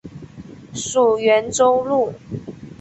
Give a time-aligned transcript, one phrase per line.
[0.73, 2.11] 属袁州路。